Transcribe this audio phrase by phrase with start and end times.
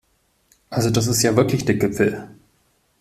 [0.71, 2.27] Also das ist ja wirklich der Gipfel!